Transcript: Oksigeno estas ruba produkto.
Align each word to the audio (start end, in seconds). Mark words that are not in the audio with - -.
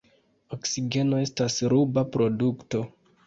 Oksigeno 0.55 1.19
estas 1.25 1.57
ruba 1.75 2.05
produkto. 2.17 2.83